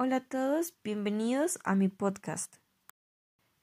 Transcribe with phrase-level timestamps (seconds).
[0.00, 2.54] Hola a todos, bienvenidos a mi podcast.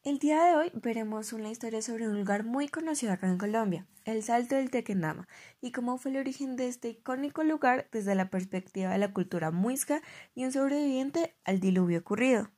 [0.04, 3.88] El día de hoy veremos una historia sobre un lugar muy conocido acá en Colombia,
[4.04, 5.30] el Salto del Tequendama,
[5.62, 9.52] y cómo fue el origen de este icónico lugar desde la perspectiva de la cultura
[9.52, 10.02] muisca
[10.34, 12.52] y un sobreviviente al diluvio ocurrido.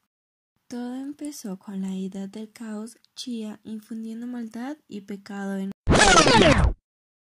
[0.68, 5.72] Todo empezó con la ida del caos chía infundiendo maldad y pecado en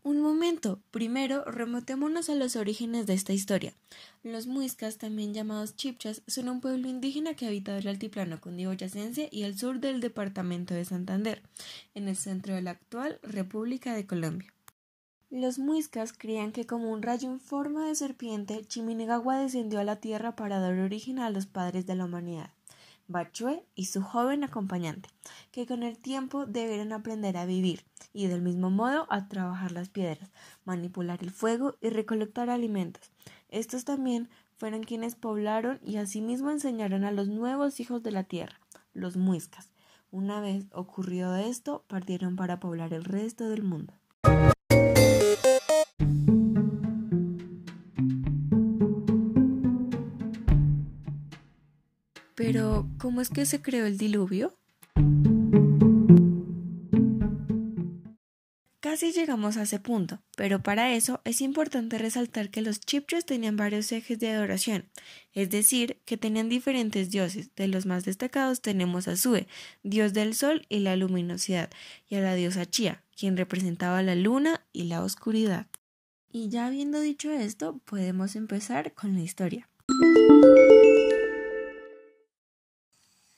[0.03, 3.73] un momento, primero remotémonos a los orígenes de esta historia.
[4.23, 9.43] Los muiscas, también llamados chipchas, son un pueblo indígena que habita el altiplano cundiboyacense y
[9.43, 11.43] el sur del departamento de Santander,
[11.93, 14.51] en el centro de la actual República de Colombia.
[15.29, 19.95] Los muiscas creían que como un rayo en forma de serpiente, Chiminigagua descendió a la
[19.95, 22.49] tierra para dar origen a los padres de la humanidad.
[23.11, 25.09] Bachué y su joven acompañante,
[25.51, 29.89] que con el tiempo debieron aprender a vivir y del mismo modo a trabajar las
[29.89, 30.31] piedras,
[30.65, 33.11] manipular el fuego y recolectar alimentos.
[33.49, 38.59] Estos también fueron quienes poblaron y asimismo enseñaron a los nuevos hijos de la tierra,
[38.93, 39.71] los muiscas.
[40.11, 43.93] Una vez ocurrido esto, partieron para poblar el resto del mundo.
[53.11, 54.57] ¿Cómo es que se creó el diluvio?
[58.79, 63.57] Casi llegamos a ese punto, pero para eso es importante resaltar que los chipchas tenían
[63.57, 64.85] varios ejes de adoración,
[65.33, 67.53] es decir, que tenían diferentes dioses.
[67.55, 69.45] De los más destacados tenemos a Sue,
[69.83, 71.69] dios del sol y la luminosidad,
[72.07, 75.67] y a la diosa Chía, quien representaba la luna y la oscuridad.
[76.31, 79.67] Y ya habiendo dicho esto, podemos empezar con la historia.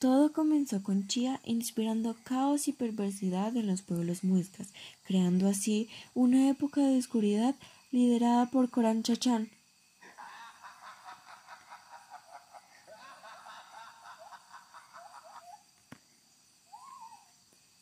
[0.04, 4.68] Todo comenzó con Chía inspirando caos y perversidad en los pueblos muiscas,
[5.06, 7.54] creando así una época de oscuridad
[7.90, 9.48] liderada por Corán Chachán.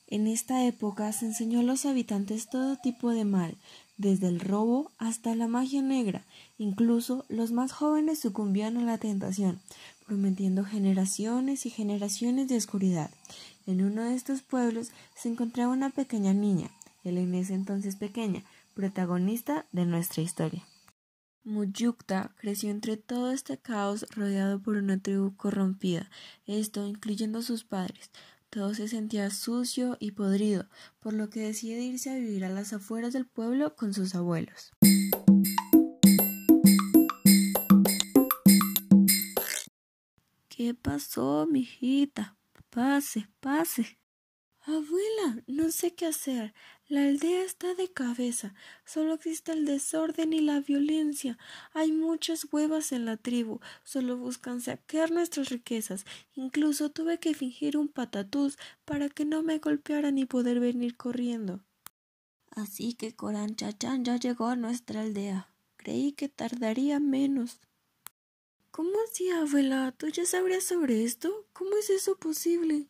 [0.07, 3.57] En esta época se enseñó a los habitantes todo tipo de mal,
[3.97, 6.25] desde el robo hasta la magia negra.
[6.59, 9.61] Incluso los más jóvenes sucumbían a la tentación,
[10.07, 13.11] prometiendo generaciones y generaciones de oscuridad.
[13.67, 16.71] En uno de estos pueblos se encontraba una pequeña niña,
[17.05, 18.43] el en ese entonces pequeña,
[18.75, 20.65] protagonista de nuestra historia.
[21.45, 26.09] Muyukta creció entre todo este caos rodeado por una tribu corrompida,
[26.47, 28.11] esto incluyendo a sus padres.
[28.49, 30.67] Todo se sentía sucio y podrido,
[31.01, 34.73] por lo que decide irse a vivir a las afueras del pueblo con sus abuelos.
[40.55, 42.37] ¿Qué pasó, mijita?
[42.69, 43.99] Pase, pase.
[44.61, 46.53] Abuela, no sé qué hacer.
[46.89, 48.53] La aldea está de cabeza.
[48.85, 51.39] Solo existe el desorden y la violencia.
[51.73, 53.61] Hay muchas huevas en la tribu.
[53.83, 56.05] Solo buscan saquear nuestras riquezas.
[56.35, 61.65] Incluso tuve que fingir un patatús para que no me golpearan y poder venir corriendo.
[62.51, 65.49] Así que Corán Chachán ya llegó a nuestra aldea.
[65.79, 67.59] Creí que tardaría menos.
[68.73, 69.93] ¿Cómo así, abuela?
[69.93, 71.45] ¿Tú ya sabrías sobre esto?
[71.53, 72.87] ¿Cómo es eso posible?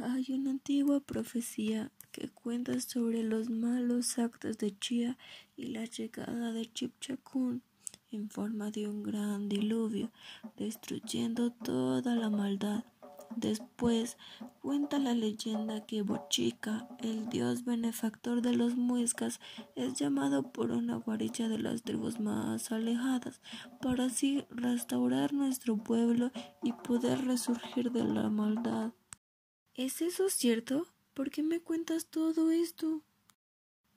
[0.00, 5.18] Hay una antigua profecía que cuenta sobre los malos actos de Chia
[5.56, 7.62] y la llegada de Chipchakun
[8.12, 10.12] en forma de un gran diluvio,
[10.56, 12.84] destruyendo toda la maldad.
[13.34, 14.16] Después
[14.60, 19.40] cuenta la leyenda que Bochica, el dios benefactor de los muiscas,
[19.74, 23.40] es llamado por una guarilla de las tribus más alejadas
[23.82, 26.30] para así restaurar nuestro pueblo
[26.62, 28.92] y poder resurgir de la maldad.
[29.74, 30.86] ¿Es eso cierto?
[31.12, 33.02] ¿Por qué me cuentas todo esto?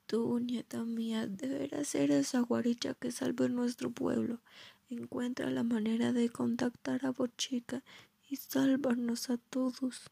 [0.06, 4.40] Tú, nieta mía, deberás ser esa guarilla que salve nuestro pueblo.
[4.88, 7.84] Encuentra la manera de contactar a Bochica
[8.30, 10.10] y salvarnos a todos.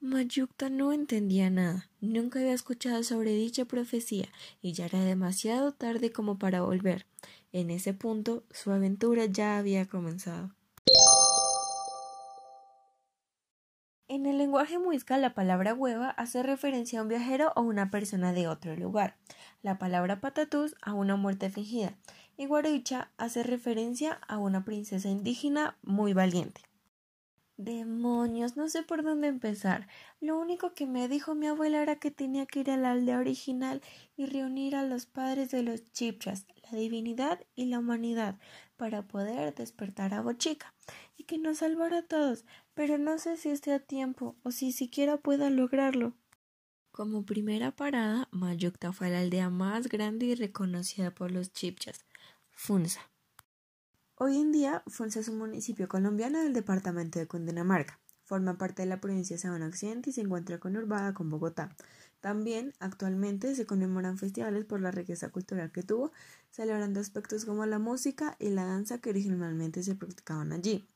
[0.00, 4.28] Mayukta no entendía nada, nunca había escuchado sobre dicha profecía
[4.60, 7.06] y ya era demasiado tarde como para volver.
[7.52, 10.50] En ese punto su aventura ya había comenzado.
[14.08, 18.32] En el lenguaje muisca la palabra hueva hace referencia a un viajero o una persona
[18.32, 19.16] de otro lugar,
[19.62, 21.96] la palabra patatús a una muerte fingida
[22.36, 26.60] y guarucha hace referencia a una princesa indígena muy valiente.
[27.58, 29.88] Demonios, no sé por dónde empezar.
[30.20, 33.18] Lo único que me dijo mi abuela era que tenía que ir a la aldea
[33.18, 33.80] original
[34.14, 38.38] y reunir a los padres de los chipchas, la divinidad y la humanidad,
[38.76, 40.74] para poder despertar a Bochica
[41.16, 42.44] y que nos salvara a todos,
[42.74, 46.12] pero no sé si esté a tiempo o si siquiera pueda lograrlo.
[46.90, 52.04] Como primera parada, Mayukta fue la aldea más grande y reconocida por los chipchas,
[52.50, 53.00] Funza.
[54.18, 58.00] Hoy en día, Funza es un municipio colombiano del departamento de Cundinamarca.
[58.24, 61.76] Forma parte de la provincia de Sabana Occidente y se encuentra conurbada con Bogotá.
[62.22, 66.12] También actualmente se conmemoran festivales por la riqueza cultural que tuvo,
[66.50, 70.88] celebrando aspectos como la música y la danza que originalmente se practicaban allí.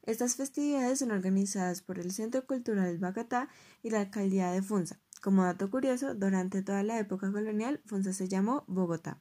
[0.00, 3.50] Estas festividades son organizadas por el Centro Cultural Bacatá
[3.82, 4.98] y la Alcaldía de Funza.
[5.20, 9.20] Como dato curioso, durante toda la época colonial, Funza se llamó Bogotá.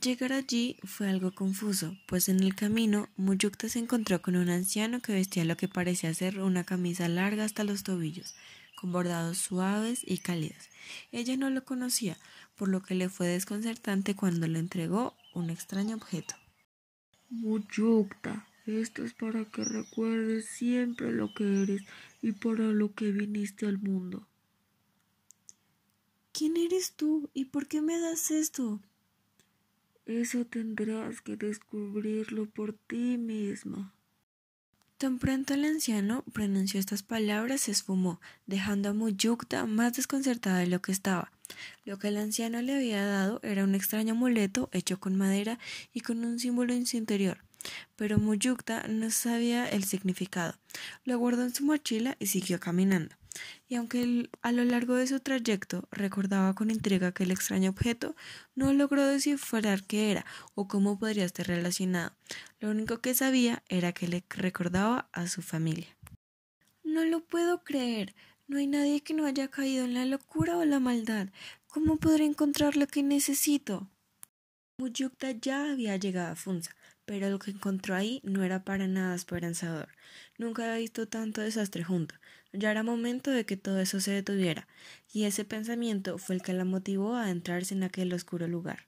[0.00, 5.00] Llegar allí fue algo confuso, pues en el camino Muyukta se encontró con un anciano
[5.00, 8.34] que vestía lo que parecía ser una camisa larga hasta los tobillos,
[8.74, 10.68] con bordados suaves y cálidos.
[11.12, 12.18] Ella no lo conocía,
[12.56, 16.34] por lo que le fue desconcertante cuando le entregó un extraño objeto.
[17.30, 21.82] Muyukta, esto es para que recuerdes siempre lo que eres
[22.20, 24.26] y para lo que viniste al mundo.
[26.32, 28.80] ¿Quién eres tú y por qué me das esto?
[30.06, 33.90] Eso tendrás que descubrirlo por ti mismo.
[34.98, 40.68] Tan pronto el anciano pronunció estas palabras, se esfumó, dejando a Muyukta más desconcertada de
[40.68, 41.32] lo que estaba.
[41.84, 45.58] Lo que el anciano le había dado era un extraño amuleto hecho con madera
[45.92, 47.38] y con un símbolo en su interior.
[47.96, 50.54] Pero Muyukta no sabía el significado.
[51.04, 53.16] Lo guardó en su mochila y siguió caminando
[53.68, 58.14] y aunque a lo largo de su trayecto recordaba con intriga aquel extraño objeto,
[58.54, 62.12] no logró descifrar qué era o cómo podría estar relacionado.
[62.60, 65.88] Lo único que sabía era que le recordaba a su familia.
[66.82, 68.14] No lo puedo creer.
[68.48, 71.28] No hay nadie que no haya caído en la locura o la maldad.
[71.66, 73.90] ¿Cómo podré encontrar lo que necesito?
[74.78, 76.76] Muyukta ya había llegado a Funza,
[77.06, 79.88] pero lo que encontró ahí no era para nada esperanzador.
[80.36, 82.14] Nunca había visto tanto desastre junto.
[82.52, 84.68] Ya era momento de que todo eso se detuviera,
[85.12, 88.86] y ese pensamiento fue el que la motivó a entrarse en aquel oscuro lugar.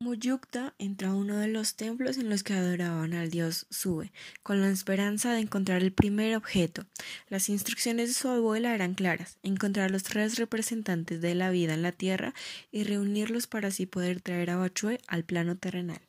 [0.00, 4.12] Muyukta entró a uno de los templos en los que adoraban al dios Sube,
[4.44, 6.86] con la esperanza de encontrar el primer objeto.
[7.28, 11.82] Las instrucciones de su abuela eran claras, encontrar los tres representantes de la vida en
[11.82, 12.32] la tierra
[12.70, 16.00] y reunirlos para así poder traer a Bachue al plano terrenal.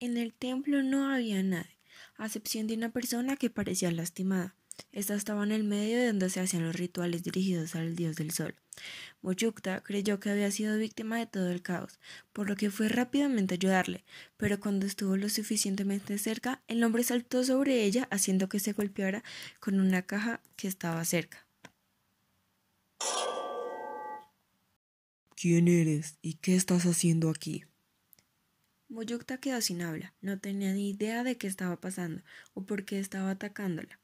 [0.00, 1.78] En el templo no había nadie,
[2.16, 4.56] a excepción de una persona que parecía lastimada.
[4.90, 8.30] Esta estaba en el medio de donde se hacían los rituales dirigidos al dios del
[8.30, 8.54] sol.
[9.20, 11.98] Moyukta creyó que había sido víctima de todo el caos,
[12.32, 14.04] por lo que fue rápidamente a ayudarle,
[14.36, 19.22] pero cuando estuvo lo suficientemente cerca, el hombre saltó sobre ella haciendo que se golpeara
[19.60, 21.46] con una caja que estaba cerca.
[25.34, 27.64] ¿Quién eres y qué estás haciendo aquí?
[28.88, 32.22] Moyukta quedó sin habla, no tenía ni idea de qué estaba pasando
[32.54, 33.98] o por qué estaba atacándola.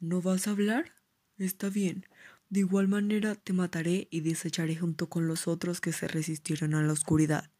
[0.00, 0.92] ¿No vas a hablar?
[1.38, 2.06] Está bien.
[2.50, 6.82] De igual manera te mataré y desecharé junto con los otros que se resistieron a
[6.82, 7.50] la oscuridad.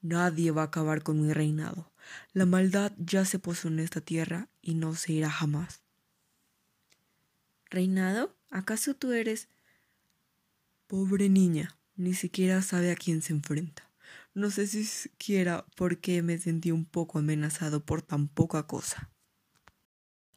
[0.00, 1.92] Nadie va a acabar con mi reinado.
[2.32, 5.82] La maldad ya se posó en esta tierra y no se irá jamás.
[7.70, 8.36] ¿Reinado?
[8.50, 9.48] ¿Acaso tú eres...
[10.86, 13.90] Pobre niña, ni siquiera sabe a quién se enfrenta.
[14.32, 19.10] No sé si siquiera por qué me sentí un poco amenazado por tan poca cosa.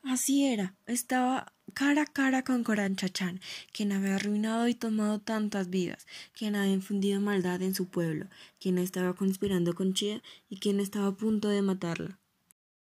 [0.03, 3.39] Así era, estaba cara a cara con Coranchachán,
[3.71, 8.27] quien había arruinado y tomado tantas vidas, quien había infundido maldad en su pueblo,
[8.59, 12.19] quien estaba conspirando con Chía y quien estaba a punto de matarla.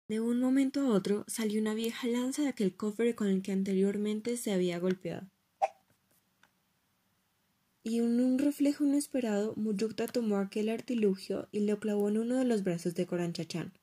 [0.07, 3.51] De un momento a otro salió una vieja lanza de aquel cofre con el que
[3.51, 5.27] anteriormente se había golpeado.
[7.83, 12.45] Y en un reflejo inesperado, Muyukta tomó aquel artilugio y lo clavó en uno de
[12.45, 13.73] los brazos de Coranchachán.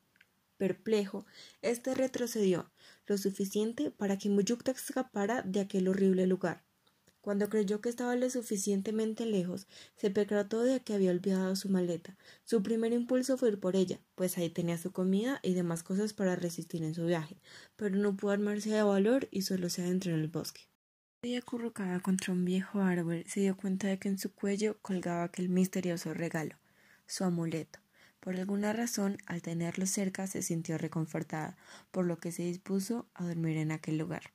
[0.57, 1.27] Perplejo,
[1.63, 2.71] éste retrocedió,
[3.07, 6.65] lo suficiente para que Muyukta escapara de aquel horrible lugar.
[7.27, 12.17] Cuando creyó que estaba lo suficientemente lejos, se percató de que había olvidado su maleta.
[12.45, 16.13] Su primer impulso fue ir por ella, pues ahí tenía su comida y demás cosas
[16.13, 17.41] para resistir en su viaje,
[17.75, 20.69] pero no pudo armarse de valor y solo se adentró en el bosque.
[21.23, 25.25] Ella acurrucada contra un viejo árbol, se dio cuenta de que en su cuello colgaba
[25.25, 26.55] aquel misterioso regalo,
[27.07, 27.81] su amuleto.
[28.27, 31.57] Por alguna razón, al tenerlo cerca, se sintió reconfortada,
[31.93, 34.33] por lo que se dispuso a dormir en aquel lugar.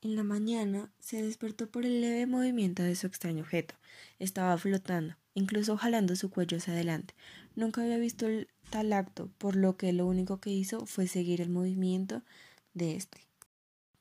[0.00, 3.74] En la mañana se despertó por el leve movimiento de su extraño objeto.
[4.18, 7.12] Estaba flotando, incluso jalando su cuello hacia adelante.
[7.56, 8.26] Nunca había visto
[8.70, 12.22] tal acto, por lo que lo único que hizo fue seguir el movimiento
[12.72, 13.26] de este.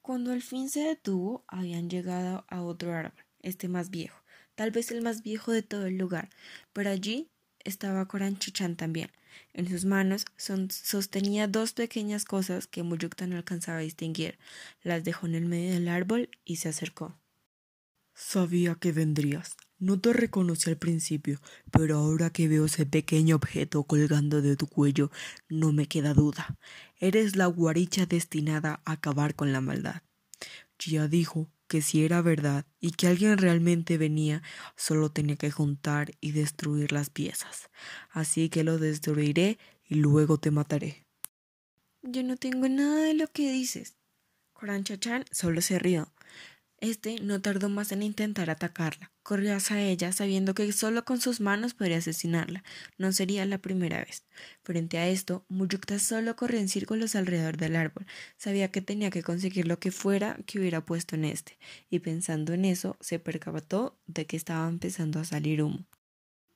[0.02, 4.24] Cuando al fin se detuvo, habían llegado a otro árbol, este más viejo,
[4.56, 6.30] tal vez el más viejo de todo el lugar,
[6.72, 7.30] pero allí
[7.70, 9.12] estaba Coranchuchan también.
[9.54, 14.38] En sus manos sostenía dos pequeñas cosas que Muyukta no alcanzaba a distinguir.
[14.84, 17.18] Las dejó en el medio del árbol y se acercó.
[18.14, 19.56] Sabía que vendrías.
[19.78, 21.40] No te reconocí al principio,
[21.72, 25.10] pero ahora que veo ese pequeño objeto colgando de tu cuello,
[25.48, 26.58] no me queda duda.
[27.00, 30.02] Eres la guaricha destinada a acabar con la maldad.
[30.80, 34.42] Ya dijo que si era verdad y que alguien realmente venía,
[34.76, 37.70] solo tenía que juntar y destruir las piezas.
[38.10, 41.06] Así que lo destruiré y luego te mataré.
[42.02, 43.96] Yo no tengo nada de lo que dices.
[44.52, 46.12] Coranchachán solo se rió.
[46.82, 49.12] Este no tardó más en intentar atacarla.
[49.22, 52.64] Corrió hacia ella sabiendo que solo con sus manos podría asesinarla.
[52.98, 54.24] No sería la primera vez.
[54.64, 58.06] Frente a esto, Muyukta solo corrió en círculos alrededor del árbol.
[58.38, 61.58] Sabía que tenía que conseguir lo que fuera que hubiera puesto en este.
[61.90, 65.86] Y pensando en eso, se percató de que estaba empezando a salir humo.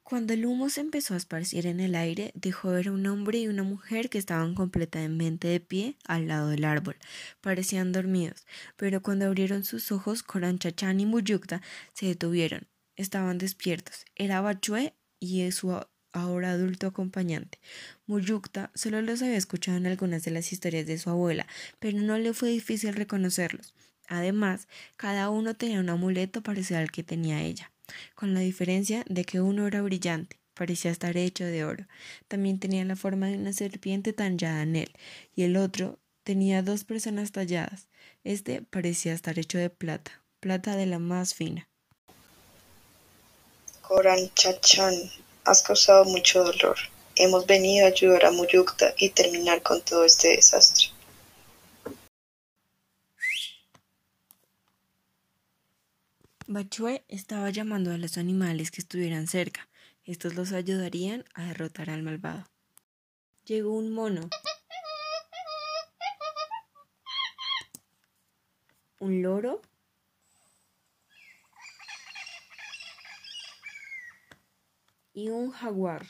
[0.04, 3.40] Cuando el humo se empezó a esparcir en el aire, dejó ver a un hombre
[3.40, 6.98] y una mujer que estaban completamente de pie al lado del árbol.
[7.40, 8.46] Parecían dormidos,
[8.76, 11.62] pero cuando abrieron sus ojos, Koranchachan y Muyukta
[11.94, 12.68] se detuvieron.
[12.98, 14.04] Estaban despiertos.
[14.16, 15.74] Era Bachue y su
[16.12, 17.60] ahora adulto acompañante.
[18.06, 21.48] Muyukta solo los había escuchado en algunas de las historias de su abuela,
[21.80, 23.74] pero no le fue difícil reconocerlos.
[24.10, 24.68] Además,
[24.98, 27.73] cada uno tenía un amuleto parecido al que tenía ella
[28.16, 31.86] con la diferencia de que uno era brillante, parecía estar hecho de oro.
[32.28, 34.92] También tenía la forma de una serpiente tallada en él,
[35.36, 37.88] y el otro tenía dos personas talladas.
[38.24, 41.68] Este parecía estar hecho de plata, plata de la más fina.
[43.82, 44.96] Koran Chachan,
[45.44, 46.78] has causado mucho dolor.
[47.16, 50.93] Hemos venido a ayudar a Muyukta y terminar con todo este desastre.
[56.48, 59.70] Bachue estaba llamando a los animales que estuvieran cerca.
[60.04, 62.46] Estos los ayudarían a derrotar al malvado.
[63.46, 64.30] Llegó un mono.
[69.00, 69.62] Un loro.
[75.14, 76.06] Y un jaguar.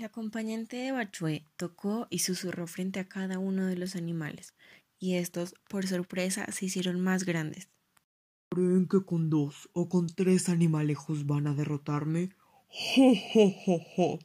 [0.00, 4.54] El acompañante de Bachue tocó y susurró frente a cada uno de los animales,
[4.98, 7.68] y estos, por sorpresa, se hicieron más grandes.
[8.48, 12.30] ¿Creen que con dos o con tres animalejos van a derrotarme?
[12.68, 14.18] ¡Jo, jo, jo, jo!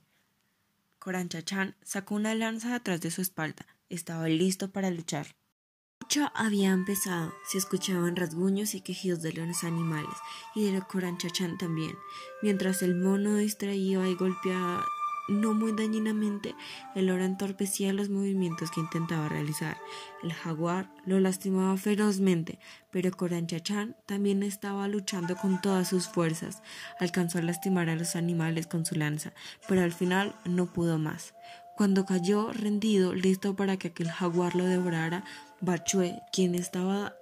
[0.98, 3.68] Coranchachán sacó una lanza atrás de su espalda.
[3.90, 5.26] Estaba listo para luchar.
[5.26, 7.34] La lucha había empezado.
[7.52, 10.16] Se escuchaban rasguños y quejidos de los animales,
[10.56, 11.98] y de Coranchachán también,
[12.42, 14.86] mientras el mono distraía y golpeaba
[15.28, 16.56] no muy dañinamente,
[16.94, 19.78] el oro entorpecía los movimientos que intentaba realizar.
[20.24, 22.60] El jaguar lo lastimaba ferozmente,
[22.92, 26.62] pero Coranchachán también estaba luchando con todas sus fuerzas.
[27.00, 29.34] Alcanzó a lastimar a los animales con su lanza,
[29.68, 31.34] pero al final no pudo más.
[31.76, 35.26] Cuando cayó rendido, listo para que aquel jaguar lo devorara,
[35.60, 37.16] Bachue, quien estaba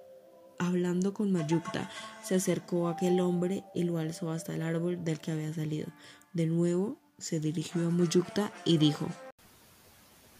[0.58, 1.90] hablando con Mayukta,
[2.22, 5.88] se acercó a aquel hombre y lo alzó hasta el árbol del que había salido.
[6.32, 9.08] De nuevo se dirigió a Muyukta y dijo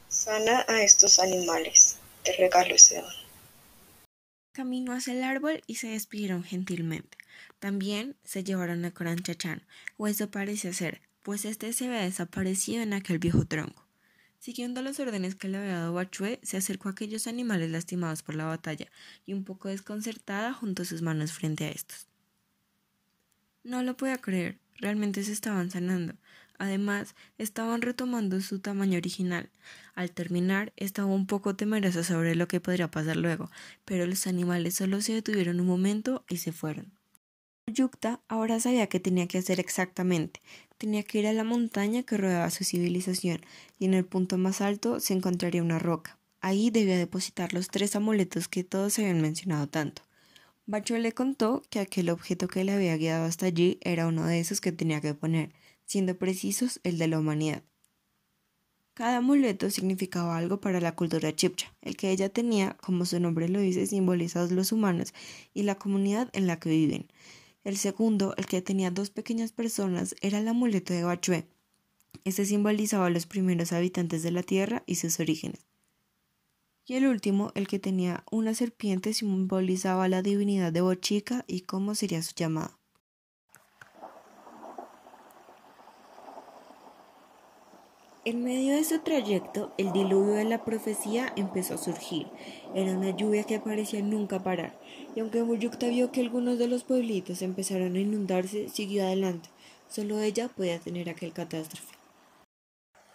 [0.08, 3.12] Sana a estos animales, te regalo ese don.
[4.52, 7.18] Caminó hacia el árbol y se despidieron gentilmente.
[7.58, 9.62] También se llevaron a Chachán,
[9.96, 13.84] o eso parece ser, pues este se había desaparecido en aquel viejo tronco.
[14.38, 18.34] Siguiendo las órdenes que le había dado Bachue, se acercó a aquellos animales lastimados por
[18.34, 18.86] la batalla
[19.24, 22.06] y un poco desconcertada juntó sus manos frente a estos.
[23.62, 26.14] No lo podía creer, realmente se estaban sanando.
[26.58, 29.50] Además, estaban retomando su tamaño original.
[29.94, 33.50] Al terminar, estaba un poco temerosa sobre lo que podría pasar luego,
[33.84, 36.92] pero los animales solo se detuvieron un momento y se fueron.
[37.66, 40.42] Yukta ahora sabía qué tenía que hacer exactamente.
[40.76, 43.40] Tenía que ir a la montaña que rodeaba su civilización,
[43.78, 46.18] y en el punto más alto se encontraría una roca.
[46.40, 50.02] Ahí debía depositar los tres amuletos que todos habían mencionado tanto.
[50.66, 54.40] Bacho le contó que aquel objeto que le había guiado hasta allí era uno de
[54.40, 55.50] esos que tenía que poner,
[55.86, 57.62] siendo precisos el de la humanidad.
[58.94, 61.74] Cada amuleto significaba algo para la cultura chipcha.
[61.82, 65.12] El que ella tenía, como su nombre lo dice, simboliza los humanos
[65.52, 67.08] y la comunidad en la que viven.
[67.64, 71.48] El segundo, el que tenía dos pequeñas personas, era el amuleto de Bachue.
[72.24, 75.66] Este simbolizaba a los primeros habitantes de la tierra y sus orígenes.
[76.86, 81.96] Y el último, el que tenía una serpiente, simbolizaba la divinidad de Bochica y cómo
[81.96, 82.78] sería su llamado.
[88.26, 92.26] En medio de su trayecto, el diluvio de la profecía empezó a surgir.
[92.74, 94.80] Era una lluvia que parecía nunca parar,
[95.14, 99.50] y aunque Muyukta vio que algunos de los pueblitos empezaron a inundarse, siguió adelante.
[99.90, 101.94] Solo ella podía tener aquel catástrofe.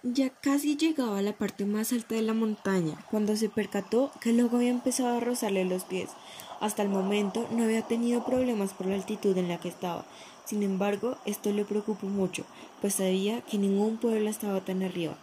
[0.04, 4.30] Ya casi llegaba a la parte más alta de la montaña cuando se percató que
[4.30, 6.12] el lobo había empezado a rozarle los pies.
[6.60, 10.06] Hasta el momento no había tenido problemas por la altitud en la que estaba.
[10.50, 12.44] Sin embargo, esto le preocupó mucho,
[12.82, 15.16] pues sabía que ningún pueblo estaba tan arriba,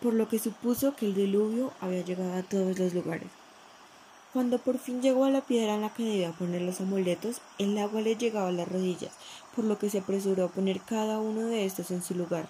[0.00, 3.26] por lo que supuso que el diluvio había llegado a todos los lugares.
[4.32, 7.76] Cuando por fin llegó a la piedra en la que debía poner los amuletos, el
[7.76, 9.10] agua le llegaba a las rodillas,
[9.56, 12.48] por lo que se apresuró a poner cada uno de estos en su lugar.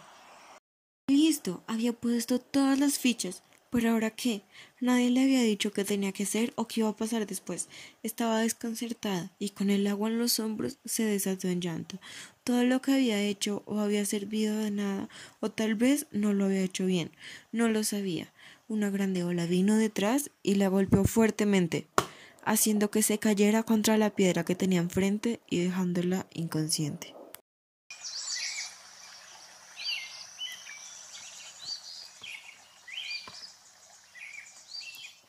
[1.09, 4.43] Listo, había puesto todas las fichas, pero ahora qué?
[4.81, 7.69] Nadie le había dicho qué tenía que hacer o qué iba a pasar después.
[8.03, 11.99] Estaba desconcertada y con el agua en los hombros se desató en llanto.
[12.45, 15.09] Todo lo que había hecho o había servido de nada
[15.39, 17.13] o tal vez no lo había hecho bien.
[17.53, 18.33] No lo sabía.
[18.69, 21.87] Una grande ola vino detrás y la golpeó fuertemente,
[22.45, 27.20] haciendo que se cayera contra la piedra que tenía enfrente y dejándola inconsciente.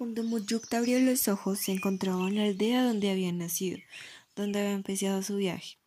[0.01, 3.77] Cuando Muyukta abrió los ojos, se encontraba en la aldea donde había nacido,
[4.35, 5.77] donde había empezado su viaje.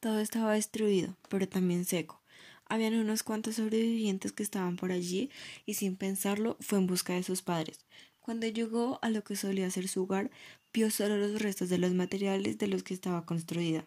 [0.00, 2.20] Todo estaba destruido, pero también seco.
[2.66, 5.30] Habían unos cuantos sobrevivientes que estaban por allí
[5.66, 7.86] y sin pensarlo fue en busca de sus padres.
[8.18, 10.32] Cuando llegó a lo que solía ser su hogar,
[10.72, 13.86] vio solo los restos de los materiales de los que estaba construida.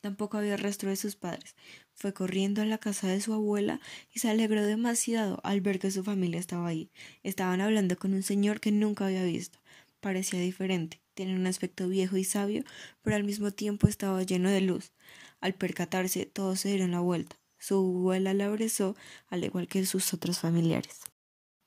[0.00, 1.54] Tampoco había rastro de sus padres.
[1.94, 3.80] Fue corriendo a la casa de su abuela
[4.12, 6.90] y se alegró demasiado al ver que su familia estaba ahí.
[7.22, 9.58] Estaban hablando con un señor que nunca había visto.
[10.00, 11.00] Parecía diferente.
[11.12, 12.64] Tenía un aspecto viejo y sabio,
[13.02, 14.92] pero al mismo tiempo estaba lleno de luz.
[15.40, 17.36] Al percatarse, todos se dieron la vuelta.
[17.58, 18.96] Su abuela la abrazó,
[19.28, 21.00] al igual que sus otros familiares.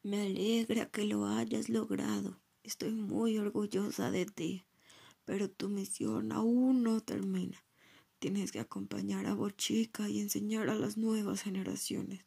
[0.02, 2.42] Me alegra que lo hayas logrado.
[2.64, 4.64] Estoy muy orgullosa de ti.
[5.26, 7.64] Pero tu misión aún no termina.
[8.24, 12.24] Tienes que acompañar a Bochica y enseñar a las nuevas generaciones.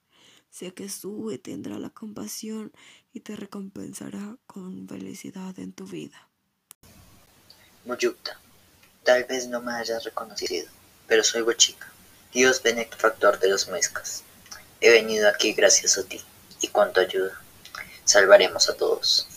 [0.50, 2.70] Sé que Sube tendrá la compasión
[3.14, 6.28] y te recompensará con felicidad en tu vida.
[7.86, 8.38] Muyukta,
[9.04, 10.68] tal vez no me hayas reconocido,
[11.06, 11.90] pero soy Bochica,
[12.30, 14.22] Dios benefactor de los muescas.
[14.82, 16.20] He venido aquí gracias a ti
[16.61, 17.40] y con tu ayuda.
[18.04, 19.28] Salvaremos a todos.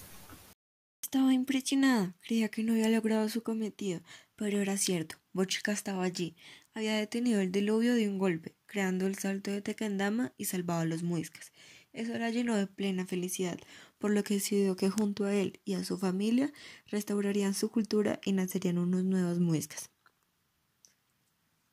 [1.01, 4.01] Estaba impresionada, creía que no había logrado su cometido,
[4.35, 6.35] pero era cierto, Bochica estaba allí,
[6.73, 10.85] había detenido el diluvio de un golpe, creando el salto de Tequendama y salvado a
[10.85, 11.51] los muiscas.
[11.93, 13.59] Eso la llenó de plena felicidad,
[13.97, 16.51] por lo que decidió que junto a él y a su familia
[16.87, 19.89] restaurarían su cultura y nacerían unos nuevos muiscas.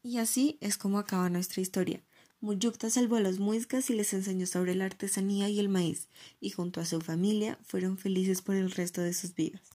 [0.03, 2.03] Y así es como acaba nuestra historia.
[2.40, 6.09] Muyukta salvó a los muiscas y les enseñó sobre la artesanía y el maíz,
[6.40, 9.76] y junto a su familia fueron felices por el resto de sus vidas.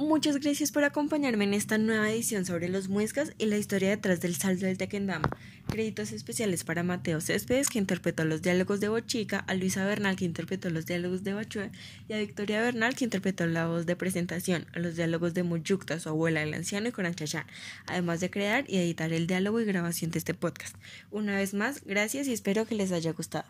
[0.00, 4.22] Muchas gracias por acompañarme en esta nueva edición sobre los muiscas y la historia detrás
[4.22, 5.28] del salto del Tequendama.
[5.68, 10.24] Créditos especiales para Mateo Céspedes, que interpretó los diálogos de Bochica, a Luisa Bernal, que
[10.24, 11.70] interpretó los diálogos de Bachue,
[12.08, 16.00] y a Victoria Bernal, que interpretó la voz de presentación, a los diálogos de Muyukta,
[16.00, 17.44] su abuela, el anciano y Coranchachán,
[17.86, 20.76] además de crear y editar el diálogo y grabación de este podcast.
[21.10, 23.44] Una vez más, gracias y espero que les haya gustado.